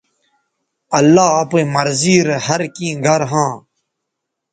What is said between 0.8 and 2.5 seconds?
اللہ اپئیں مرضی رے